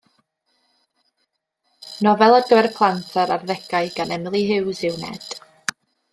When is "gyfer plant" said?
2.47-3.05